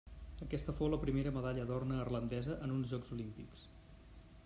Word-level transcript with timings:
Aquesta 0.45 0.73
fou 0.79 0.89
la 0.93 0.99
primera 1.03 1.35
medalla 1.35 1.67
d'or 1.73 1.87
neerlandesa 1.91 2.59
en 2.69 2.77
uns 2.79 2.91
Jocs 2.97 3.17
Olímpics. 3.19 3.73